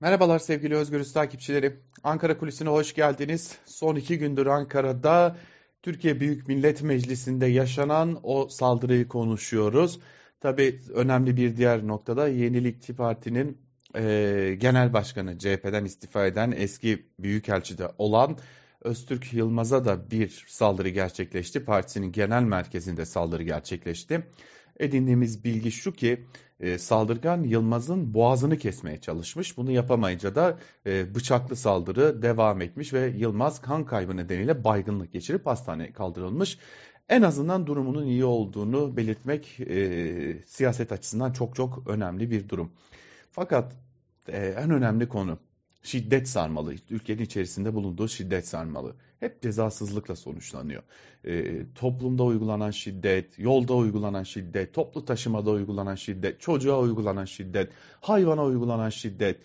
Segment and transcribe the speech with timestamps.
[0.00, 1.80] Merhabalar sevgili Özgürüz takipçileri.
[2.04, 3.58] Ankara Kulisi'ne hoş geldiniz.
[3.64, 5.36] Son iki gündür Ankara'da
[5.82, 10.00] Türkiye Büyük Millet Meclisi'nde yaşanan o saldırıyı konuşuyoruz.
[10.40, 13.58] Tabii önemli bir diğer noktada Yenilikçi Parti'nin
[13.94, 18.38] e, genel başkanı CHP'den istifa eden eski büyükelçide olan
[18.80, 21.64] Öztürk Yılmaz'a da bir saldırı gerçekleşti.
[21.64, 24.26] Partisinin genel merkezinde saldırı gerçekleşti.
[24.80, 26.24] Edindiğimiz bilgi şu ki
[26.60, 29.56] e, saldırgan Yılmaz'ın boğazını kesmeye çalışmış.
[29.56, 35.46] Bunu yapamayınca da e, bıçaklı saldırı devam etmiş ve Yılmaz kan kaybı nedeniyle baygınlık geçirip
[35.46, 36.58] hastaneye kaldırılmış.
[37.08, 42.72] En azından durumunun iyi olduğunu belirtmek e, siyaset açısından çok çok önemli bir durum.
[43.30, 43.76] Fakat
[44.28, 45.38] e, en önemli konu
[45.86, 48.94] şiddet sarmalı, ülkenin içerisinde bulunduğu şiddet sarmalı.
[49.20, 50.82] Hep cezasızlıkla sonuçlanıyor.
[51.24, 58.44] E, toplumda uygulanan şiddet, yolda uygulanan şiddet, toplu taşımada uygulanan şiddet, çocuğa uygulanan şiddet, hayvana
[58.44, 59.36] uygulanan şiddet.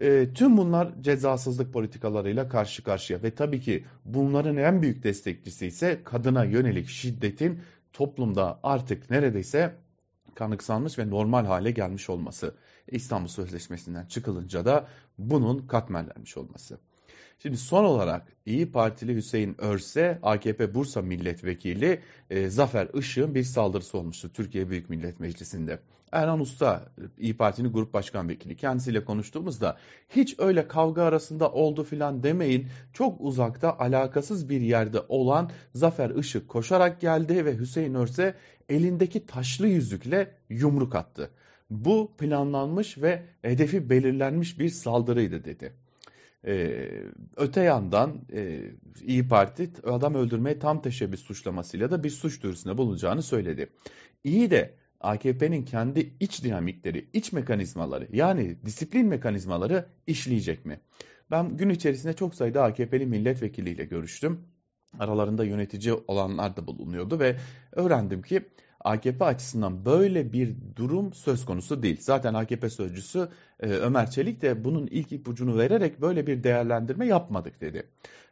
[0.00, 6.00] E, tüm bunlar cezasızlık politikalarıyla karşı karşıya ve tabii ki bunların en büyük destekçisi ise
[6.04, 7.60] kadına yönelik şiddetin
[7.92, 9.74] toplumda artık neredeyse
[10.34, 12.54] kanıksanmış ve normal hale gelmiş olması.
[12.88, 16.80] İstanbul Sözleşmesi'nden çıkılınca da bunun katmerlenmiş olması.
[17.38, 23.98] Şimdi son olarak İyi Partili Hüseyin Örse, AKP Bursa Milletvekili e, Zafer Işık'ın bir saldırısı
[23.98, 25.78] olmuştu Türkiye Büyük Millet Meclisi'nde.
[26.12, 26.84] Erhan Usta,
[27.18, 29.76] İyi Parti'nin grup başkan vekili kendisiyle konuştuğumuzda
[30.08, 32.66] hiç öyle kavga arasında oldu filan demeyin.
[32.92, 38.34] Çok uzakta alakasız bir yerde olan Zafer Işık koşarak geldi ve Hüseyin Örse
[38.68, 41.30] elindeki taşlı yüzükle yumruk attı.
[41.70, 45.72] Bu planlanmış ve hedefi belirlenmiş bir saldırıydı dedi.
[46.46, 46.88] Ee,
[47.36, 48.60] öte yandan e,
[49.02, 53.70] İyi Parti adam öldürmeye tam teşebbüs suçlamasıyla da bir suç duyurusunda bulunacağını söyledi.
[54.24, 60.80] İyi de AKP'nin kendi iç dinamikleri, iç mekanizmaları yani disiplin mekanizmaları işleyecek mi?
[61.30, 64.40] Ben gün içerisinde çok sayıda AKP'li milletvekiliyle görüştüm.
[64.98, 67.36] Aralarında yönetici olanlar da bulunuyordu ve
[67.72, 68.42] öğrendim ki
[68.80, 71.96] AKP açısından böyle bir durum söz konusu değil.
[72.00, 73.28] Zaten AKP sözcüsü
[73.60, 77.86] e, Ömer Çelik de bunun ilk ipucunu vererek böyle bir değerlendirme yapmadık dedi.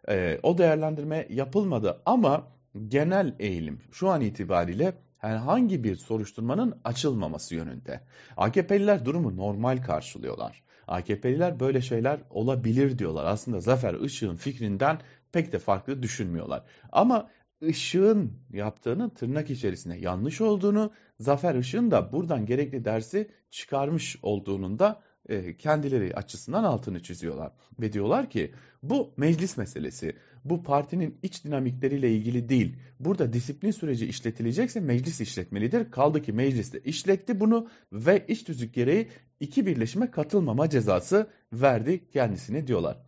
[0.08, 2.46] E, o değerlendirme yapılmadı ama
[2.88, 8.00] genel eğilim şu an itibariyle herhangi bir soruşturmanın açılmaması yönünde.
[8.36, 10.62] AKP'liler durumu normal karşılıyorlar.
[10.88, 13.24] AKP'liler böyle şeyler olabilir diyorlar.
[13.24, 14.98] Aslında Zafer Işık'ın fikrinden
[15.32, 16.62] pek de farklı düşünmüyorlar.
[16.92, 17.28] Ama
[17.60, 25.02] Işık'ın yaptığını tırnak içerisinde yanlış olduğunu, Zafer Işık'ın da buradan gerekli dersi çıkarmış olduğunun da
[25.28, 27.52] e, kendileri açısından altını çiziyorlar.
[27.80, 28.52] Ve diyorlar ki
[28.82, 30.16] bu meclis meselesi.
[30.44, 32.76] Bu partinin iç dinamikleriyle ilgili değil.
[33.00, 35.90] Burada disiplin süreci işletilecekse meclis işletmelidir.
[35.90, 39.08] Kaldı ki mecliste işletti bunu ve iç tüzük gereği
[39.40, 43.07] iki birleşime katılmama cezası verdi kendisine diyorlar.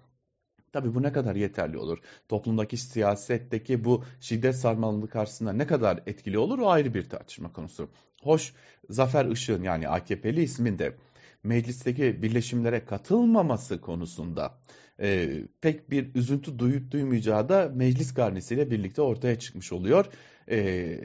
[0.72, 1.98] Tabii bu ne kadar yeterli olur?
[2.28, 7.88] Toplumdaki siyasetteki bu şiddet sarmalılığı karşısında ne kadar etkili olur o ayrı bir tartışma konusu.
[8.22, 8.52] Hoş
[8.90, 10.96] Zafer Işık'ın yani AKP'li isminde
[11.44, 14.58] meclisteki birleşimlere katılmaması konusunda
[15.00, 15.30] e,
[15.60, 20.06] pek bir üzüntü duyup duymayacağı da meclis garnisiyle birlikte ortaya çıkmış oluyor.
[20.50, 20.98] E,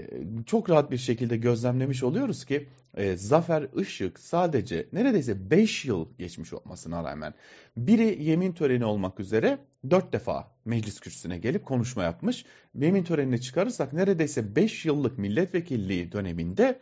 [0.45, 2.67] çok rahat bir şekilde gözlemlemiş oluyoruz ki
[2.97, 7.33] e, Zafer Işık sadece neredeyse 5 yıl geçmiş olmasına rağmen
[7.78, 12.45] biri yemin töreni olmak üzere 4 defa meclis kürsüsüne gelip konuşma yapmış.
[12.75, 16.81] Yemin törenini çıkarırsak neredeyse 5 yıllık milletvekilliği döneminde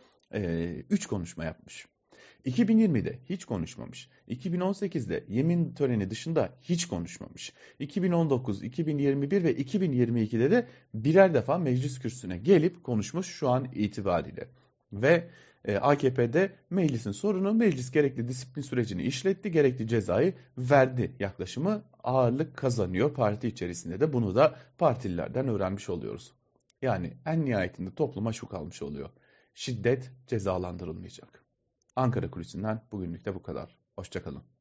[0.90, 1.86] 3 e, konuşma yapmış.
[2.46, 4.08] 2020'de hiç konuşmamış.
[4.28, 7.52] 2018'de yemin töreni dışında hiç konuşmamış.
[7.78, 14.48] 2019, 2021 ve 2022'de de birer defa meclis kürsüsüne gelip konuşmuş şu an itibariyle.
[14.92, 15.28] Ve
[15.64, 23.14] e, AKP'de meclisin sorunu meclis gerekli disiplin sürecini işletti, gerekli cezayı verdi yaklaşımı ağırlık kazanıyor
[23.14, 26.32] parti içerisinde de bunu da partililerden öğrenmiş oluyoruz.
[26.82, 29.10] Yani en nihayetinde topluma şu kalmış oluyor.
[29.54, 31.43] Şiddet cezalandırılmayacak.
[31.96, 33.76] Ankara Kulisi'nden bugünlük de bu kadar.
[33.96, 34.53] Hoşçakalın.